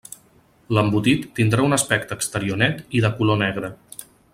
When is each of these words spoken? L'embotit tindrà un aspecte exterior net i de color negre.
L'embotit 0.77 1.27
tindrà 1.41 1.67
un 1.67 1.77
aspecte 1.77 2.19
exterior 2.21 2.61
net 2.65 2.85
i 3.01 3.07
de 3.07 3.17
color 3.21 3.41
negre. 3.47 3.75